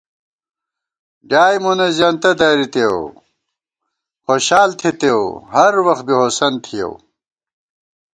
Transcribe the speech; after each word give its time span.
ڈیائے 1.29 1.57
مونہ 1.63 1.87
زېنہ 1.97 2.31
درِتېؤ 2.39 2.99
خوشال 4.25 4.69
تھِتېؤ، 4.79 5.23
ہر 5.53 5.73
وخت 5.85 6.03
بی 6.07 6.13
ہوسند 6.19 6.57
تھِیَؤ 6.65 6.91